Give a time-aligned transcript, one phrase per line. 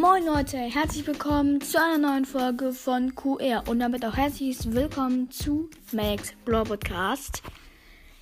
[0.00, 5.30] Moin Leute, herzlich willkommen zu einer neuen Folge von QR und damit auch herzlich willkommen
[5.30, 7.42] zu Max Brawl Podcast.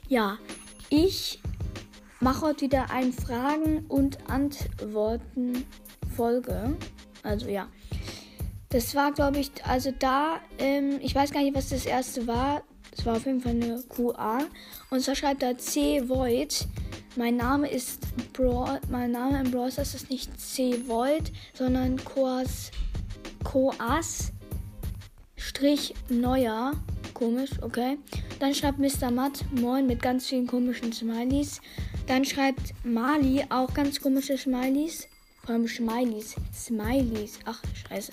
[0.09, 0.38] Ja,
[0.91, 1.41] ich
[2.19, 5.64] mache heute wieder ein Fragen und Antworten
[6.17, 6.77] Folge.
[7.22, 7.69] Also ja,
[8.71, 12.65] das war glaube ich, also da, ähm, ich weiß gar nicht, was das erste war.
[12.90, 14.40] Es war auf jeden Fall eine QA
[14.90, 16.66] und zwar schreibt da C Void.
[17.19, 22.70] Mein Name ist Brawl, mein Name im Brawl Stars ist nicht C Void, sondern Koas
[23.42, 24.32] Koas
[25.34, 26.74] Strich Neuer.
[27.14, 27.98] Komisch, okay.
[28.38, 29.10] Dann schreibt Mr.
[29.10, 31.60] Matt Moin mit ganz vielen komischen Smileys.
[32.06, 35.09] Dann schreibt Mali auch ganz komische Smileys.
[35.45, 36.37] Vor allem Smileys.
[36.54, 37.40] Smileys.
[37.46, 38.12] Ach, scheiße.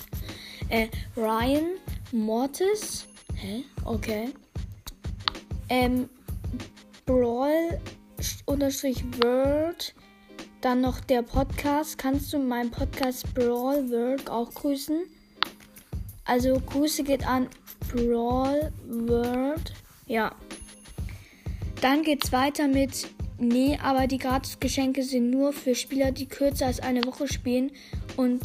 [0.69, 1.75] Äh, Ryan
[2.11, 3.05] Mortis.
[3.35, 3.65] Hä?
[3.83, 4.33] Okay.
[5.69, 6.09] Ähm,
[7.05, 7.79] Brawl
[8.45, 9.93] unterstrich World.
[10.61, 11.97] Dann noch der Podcast.
[11.97, 15.03] Kannst du meinen Podcast Brawl World auch grüßen?
[16.25, 17.47] Also Grüße geht an
[17.91, 19.73] Brawl World.
[20.07, 20.33] Ja.
[21.81, 26.79] Dann geht's weiter mit Nee, aber die Gratis-Geschenke sind nur für Spieler, die kürzer als
[26.79, 27.71] eine Woche spielen.
[28.15, 28.43] Und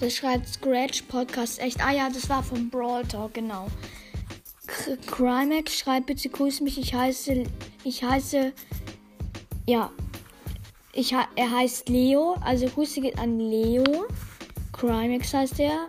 [0.00, 1.84] das schreibt Scratch Podcast echt.
[1.84, 3.68] Ah ja, das war vom Brawl Talk, genau.
[5.06, 6.78] Crimex schreibt bitte grüß mich.
[6.78, 7.44] Ich heiße,
[7.84, 8.52] ich heiße,
[9.66, 9.90] ja,
[10.92, 12.36] ich, er heißt Leo.
[12.44, 14.06] Also Grüße geht an Leo.
[14.72, 15.88] Crimex heißt er.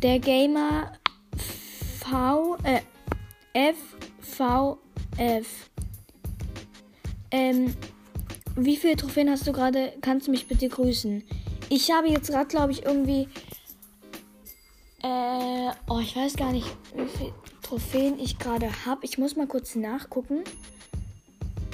[0.00, 0.92] Der Gamer
[2.00, 2.80] V, äh,
[3.52, 3.76] F,
[4.20, 4.78] V,
[5.16, 5.70] F.
[7.30, 7.74] Ähm,
[8.56, 9.92] wie viele Trophäen hast du gerade?
[10.00, 11.24] Kannst du mich bitte grüßen?
[11.68, 13.28] Ich habe jetzt gerade, glaube ich, irgendwie
[15.02, 19.04] äh, oh, ich weiß gar nicht, wie viele Trophäen ich gerade habe.
[19.04, 20.44] Ich muss mal kurz nachgucken.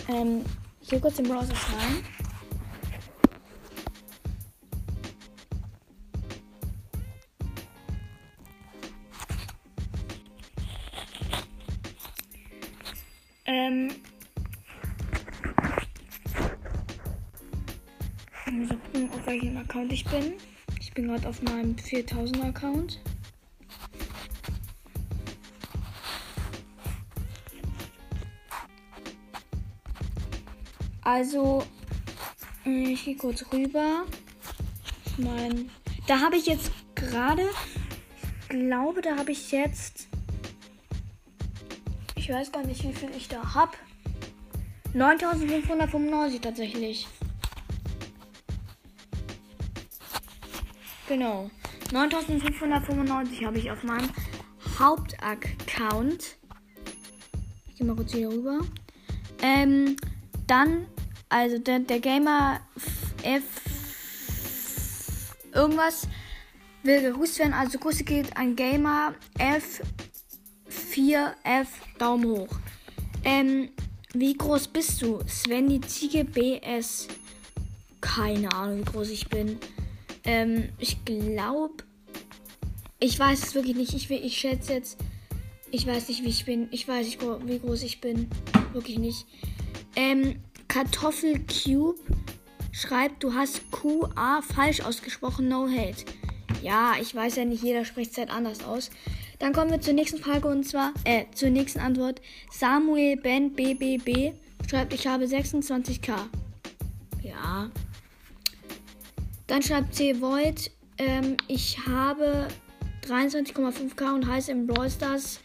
[0.09, 0.45] Ähm,
[0.81, 2.05] hier kurz im Browser rein.
[13.45, 13.89] Ähm.
[18.47, 20.35] Mal gucken, auf welchem Account ich bin.
[20.81, 22.99] Ich bin gerade auf meinem 4000 Account.
[31.09, 31.65] Also,
[32.67, 34.05] äh, ich gehe kurz rüber.
[35.17, 35.71] Mein,
[36.07, 37.49] da habe ich jetzt gerade,
[38.43, 40.07] ich glaube, da habe ich jetzt,
[42.15, 43.73] ich weiß gar nicht, wie viel ich da habe.
[44.93, 47.09] 9595 tatsächlich.
[51.09, 51.51] Genau.
[51.91, 54.11] 9595 habe ich auf meinem
[54.79, 56.37] Hauptaccount.
[57.67, 58.61] Ich gehe mal kurz hier rüber.
[59.41, 59.97] Ähm,
[60.47, 60.87] dann
[61.29, 62.61] also der, der Gamer
[63.23, 63.43] F
[65.53, 66.09] irgendwas
[66.83, 67.53] will gegrüßt werden.
[67.53, 71.67] Also Grüße geht an Gamer F4F
[71.99, 72.49] Daumen hoch.
[73.25, 73.71] Ähm,
[74.15, 75.19] wie groß bist du?
[75.27, 77.09] Sven die Ziege BS.
[78.01, 79.59] Keine Ahnung, wie groß ich bin.
[80.25, 81.85] Ähm, ich glaube.
[83.01, 83.93] Ich weiß es wirklich nicht.
[83.95, 84.99] Ich, ich schätze jetzt.
[85.71, 86.69] Ich weiß nicht, wie ich bin.
[86.71, 88.31] Ich weiß nicht, wie groß ich bin.
[88.73, 89.27] Wirklich nicht.
[89.95, 90.41] Ähm,
[90.79, 91.99] Kartoffelcube
[92.71, 96.05] schreibt, du hast QA falsch ausgesprochen, no hate.
[96.63, 98.91] Ja, ich weiß ja nicht, jeder spricht es halt anders aus.
[99.41, 102.23] Dann kommen wir zur nächsten Frage und zwar, äh, zur nächsten Antwort.
[102.53, 104.35] Samuel Ben BBB
[104.71, 106.15] schreibt, ich habe 26k.
[107.25, 107.73] Ja.
[109.49, 110.21] Dann schreibt C.
[110.21, 112.47] Void, ähm, ich habe
[113.05, 115.41] 23,5k und heiße im Brawl Stars.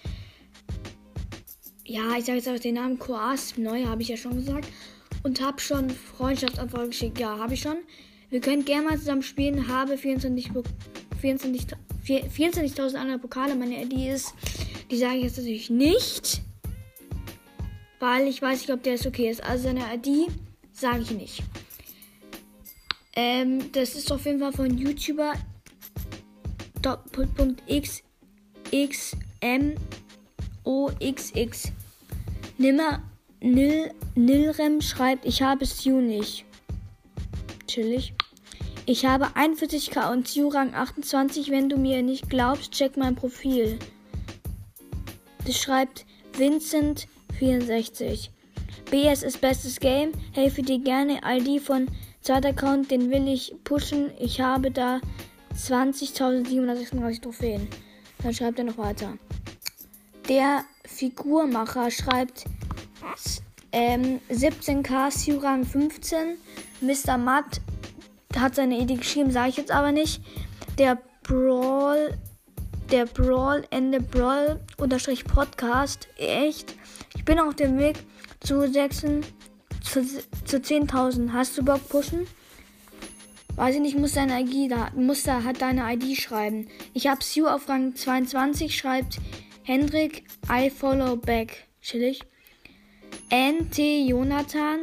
[1.86, 3.58] Ja, ich sage jetzt einfach den Namen Koas.
[3.58, 4.68] Neu habe ich ja schon gesagt
[5.24, 7.20] und habe schon Freundschaftsanfrage geschickt.
[7.20, 7.78] Ja, habe ich schon.
[8.30, 9.68] Wir können gerne mal zusammen spielen.
[9.68, 10.66] Habe 24.000
[11.24, 11.78] 24,
[12.32, 13.56] 24 andere Pokale.
[13.56, 14.34] Meine ID ist,
[14.92, 16.42] die sage ich jetzt natürlich nicht,
[18.00, 19.42] weil ich weiß nicht, ob der ist okay ist.
[19.42, 20.30] Also seine ID
[20.74, 21.44] sage ich nicht.
[23.16, 25.34] Ähm, das ist auf jeden Fall von YouTuber
[26.82, 28.04] Doppelpunkt X
[32.58, 33.02] Nimmer
[33.44, 36.46] Nil, Nilrem schreibt, ich habe Stu nicht.
[37.68, 38.14] Chillig.
[38.86, 41.52] Ich habe 41k und Stu-Rang 28.
[41.52, 43.78] Wenn du mir nicht glaubst, check mein Profil.
[45.46, 46.06] Das schreibt
[46.38, 48.30] Vincent64.
[48.90, 50.14] BS ist bestes Game.
[50.32, 51.20] Helfe dir gerne.
[51.26, 51.90] ID von
[52.22, 54.12] zweiter Account, den will ich pushen.
[54.22, 55.02] Ich habe da
[55.54, 57.68] 20.736 Trophäen.
[58.22, 59.18] Dann schreibt er noch weiter.
[60.30, 62.46] Der Figurmacher schreibt,
[63.72, 66.38] ähm, 17k, Surang 15,
[66.82, 67.18] Mr.
[67.18, 67.62] Matt
[68.36, 70.22] hat seine Idee geschrieben, sage ich jetzt aber nicht.
[70.78, 72.18] Der Brawl,
[72.92, 76.08] der Brawl Ende Brawl unterstrich Podcast.
[76.18, 76.76] Echt.
[77.16, 77.98] Ich bin auf dem Weg
[78.42, 79.02] zu 6,
[79.82, 80.06] zu,
[80.46, 81.32] zu 10.000.
[81.32, 82.28] Hast du Bock pushen?
[83.56, 86.68] Weiß ich nicht, muss deine ID da, muss da, hat deine ID schreiben.
[86.94, 89.20] Ich hab Sue auf Rang 22, schreibt
[89.64, 91.68] Hendrik, I follow back.
[91.82, 92.22] Chillig.
[93.30, 93.78] NT
[94.08, 94.82] Jonathan,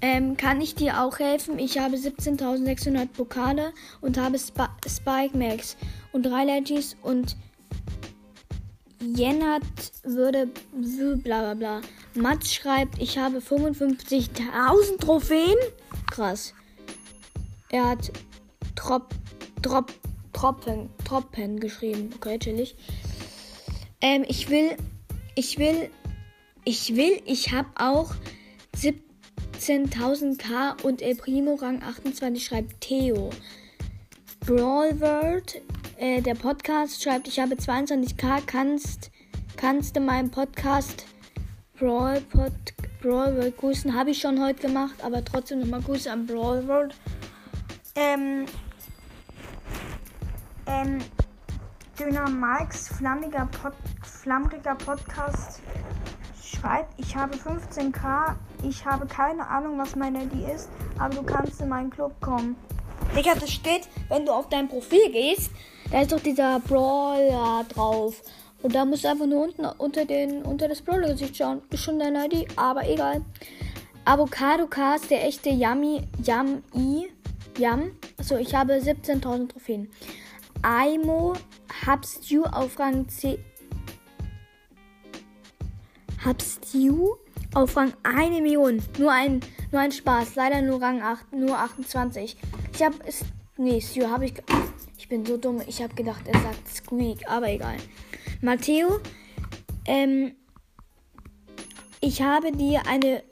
[0.00, 1.58] ähm, kann ich dir auch helfen?
[1.58, 5.76] Ich habe 17.600 Pokale und habe Sp Spike Max
[6.12, 7.36] und drei Legis und
[9.00, 9.64] Jennert
[10.04, 10.48] würde
[11.22, 11.80] bla bla bla.
[12.14, 15.56] Mats schreibt, ich habe 55.000 Trophäen.
[16.10, 16.54] Krass.
[17.68, 18.10] Er hat
[18.74, 19.08] Trop,
[19.62, 19.92] Trop,
[20.32, 22.10] Troppen, Troppen geschrieben.
[22.16, 22.74] Okay, chillig.
[24.00, 24.76] Ähm, ich will,
[25.34, 25.90] ich will,
[26.66, 28.12] ich will, ich habe auch
[28.76, 33.30] 17.000k und El Primo Rang 28 schreibt Theo.
[34.40, 35.62] Brawl World,
[35.96, 39.12] äh, der Podcast schreibt, ich habe 22k, kannst,
[39.56, 41.06] kannst du meinen Podcast
[41.78, 42.52] Brawl, Pod,
[43.00, 43.94] Brawl World grüßen?
[43.94, 46.96] Habe ich schon heute gemacht, aber trotzdem nochmal Grüße an Brawl World.
[47.94, 48.46] Ähm,
[50.66, 50.98] ähm,
[51.96, 53.72] Döner Mikes flammiger, Pod,
[54.02, 55.62] flammriger Podcast
[56.60, 60.68] schreibt, ich habe 15k, ich habe keine Ahnung, was meine ID ist,
[60.98, 62.56] aber du kannst in meinen Club kommen.
[63.16, 65.50] Digga, das steht, wenn du auf dein Profil gehst,
[65.90, 68.22] da ist doch dieser Brawler drauf.
[68.62, 71.62] Und da musst du einfach nur unten unter, den, unter das Brawler-Gesicht schauen.
[71.70, 73.22] Ist schon deine ID, aber egal.
[74.04, 77.08] Avocado Cast, der echte Yummy, Yummy,
[77.58, 77.92] Yum.
[78.18, 79.88] Also ich habe 17.000 Trophäen.
[80.62, 81.34] Aimo
[81.86, 83.38] Hubstew auf Rang 10.
[86.26, 87.14] Hubstew
[87.54, 88.82] auf Rang 1 Million.
[88.98, 89.40] Nur ein,
[89.70, 90.34] nur ein Spaß.
[90.34, 92.36] Leider nur Rang 8, nur 28.
[92.74, 93.24] Ich habe es.
[93.56, 94.34] Nee, Stew habe ich.
[94.98, 95.62] Ich bin so dumm.
[95.66, 97.76] Ich habe gedacht, er sagt Squeak, aber egal.
[98.42, 98.98] Matteo,
[99.86, 100.34] ähm,
[102.00, 103.22] ich habe dir eine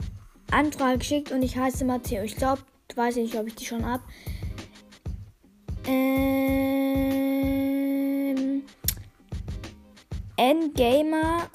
[0.51, 2.23] Anfrage geschickt und ich heiße Matteo.
[2.23, 2.63] Ich glaube,
[2.95, 4.05] weiß nicht, ob ich die schon habe.
[5.87, 6.45] Ähm,
[10.37, 11.49] N-Gamer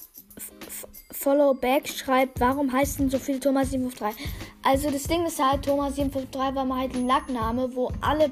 [1.19, 4.25] Follow Back schreibt, warum heißt denn so viel Thomas 753?
[4.63, 8.31] Also das Ding ist halt, Thomas 753 war mal halt ein Lackname, wo alle,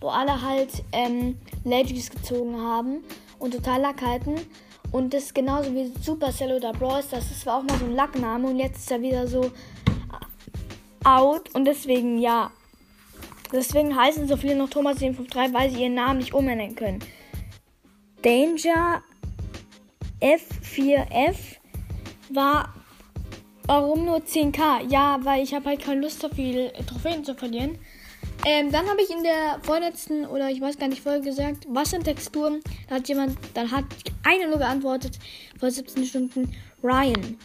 [0.00, 3.02] wo alle halt ähm, Legends gezogen haben
[3.40, 4.36] und total Lack halten.
[4.92, 7.08] Und das ist genauso wie Supercell oder Bros.
[7.10, 9.50] Das zwar auch mal so ein Lackname und jetzt ist er wieder so
[11.02, 11.52] out.
[11.52, 12.52] Und deswegen, ja.
[13.52, 17.00] Deswegen heißen so viele noch Thomas 753, weil sie ihren Namen nicht umändern können.
[18.22, 19.02] Danger
[20.20, 21.59] F4F
[22.34, 22.74] war
[23.66, 24.90] warum nur 10k?
[24.90, 27.78] Ja, weil ich habe halt keine Lust, so viel Trophäen zu verlieren.
[28.44, 31.90] Ähm, dann habe ich in der vorletzten oder ich weiß gar nicht Folge gesagt, was
[31.90, 32.62] sind Texturen?
[32.88, 33.84] Da hat jemand, dann hat
[34.24, 35.18] einer nur geantwortet
[35.58, 36.52] vor 17 Stunden.
[36.82, 37.36] Ryan,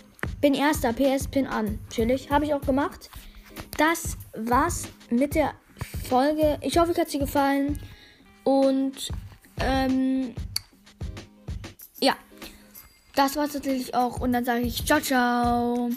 [0.42, 1.80] bin erster, PS Pin an.
[1.90, 3.10] Chillig, habe ich auch gemacht.
[3.78, 5.52] Das war's mit der
[6.10, 6.58] Folge.
[6.62, 7.80] Ich hoffe, euch hat sie gefallen.
[8.44, 9.10] Und
[9.60, 10.34] ähm,
[13.16, 14.20] das war's natürlich auch.
[14.20, 15.90] Und dann sage ich ciao, ciao.